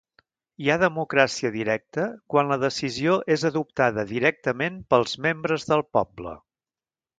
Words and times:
Hi 0.61 0.69
ha 0.69 0.77
democràcia 0.83 1.51
directa 1.55 2.05
quan 2.35 2.49
la 2.53 2.57
decisió 2.63 3.19
és 3.37 3.45
adoptada 3.51 4.07
directament 4.15 4.83
pels 4.95 5.17
membres 5.29 5.71
del 5.75 5.89
poble. 6.01 6.37